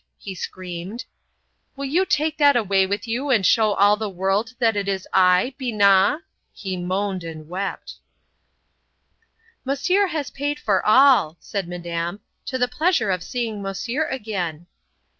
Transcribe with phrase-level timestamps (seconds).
[0.17, 1.05] he screamed.
[1.75, 5.07] "Will you take that away with you and show all the world that it is
[5.13, 7.97] I,—Binat?" He moaned and wept.
[9.63, 12.19] "Monsieur has paid for all," said Madame.
[12.47, 14.65] "To the pleasure of seeing Monsieur again."